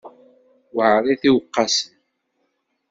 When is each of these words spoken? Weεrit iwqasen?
Weεrit 0.75 1.23
iwqasen? 1.29 1.91